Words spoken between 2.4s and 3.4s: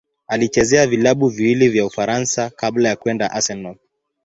kabla ya kwenda